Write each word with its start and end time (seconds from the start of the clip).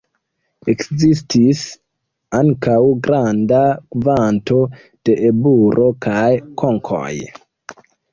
Ekzistis 0.71 1.59
ankaŭ 2.37 2.77
granda 3.07 3.59
kvanto 3.97 4.57
de 5.11 5.17
eburo 5.29 5.91
kaj 6.07 6.23
konkoj. 6.63 7.13